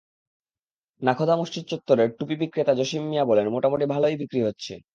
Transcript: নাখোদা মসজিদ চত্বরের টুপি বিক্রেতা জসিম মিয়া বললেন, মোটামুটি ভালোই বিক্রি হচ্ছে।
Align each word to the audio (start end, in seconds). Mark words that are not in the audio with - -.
নাখোদা 1.01 1.35
মসজিদ 1.37 1.63
চত্বরের 1.67 2.09
টুপি 2.17 2.35
বিক্রেতা 2.41 2.73
জসিম 2.73 3.03
মিয়া 3.03 3.23
বললেন, 3.25 3.47
মোটামুটি 3.49 3.85
ভালোই 3.85 4.15
বিক্রি 4.21 4.39
হচ্ছে। 4.43 4.73